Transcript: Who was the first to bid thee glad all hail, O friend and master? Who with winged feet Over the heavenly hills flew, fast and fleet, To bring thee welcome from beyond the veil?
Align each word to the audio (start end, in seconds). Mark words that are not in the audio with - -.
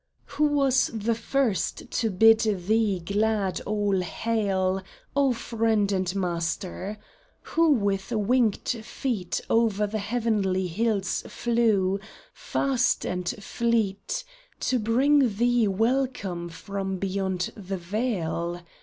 Who 0.25 0.45
was 0.45 0.87
the 0.95 1.13
first 1.13 1.91
to 1.91 2.09
bid 2.09 2.39
thee 2.39 2.97
glad 2.99 3.61
all 3.67 3.99
hail, 4.01 4.81
O 5.15 5.31
friend 5.31 5.91
and 5.91 6.15
master? 6.15 6.97
Who 7.43 7.69
with 7.69 8.11
winged 8.11 8.57
feet 8.83 9.41
Over 9.47 9.85
the 9.85 9.99
heavenly 9.99 10.65
hills 10.65 11.21
flew, 11.27 11.99
fast 12.33 13.05
and 13.05 13.29
fleet, 13.29 14.23
To 14.61 14.79
bring 14.79 15.35
thee 15.35 15.67
welcome 15.67 16.49
from 16.49 16.97
beyond 16.97 17.51
the 17.55 17.77
veil? 17.77 18.59